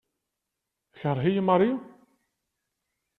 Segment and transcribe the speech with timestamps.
[0.93, 1.77] Tekṛeh-iyi Marie?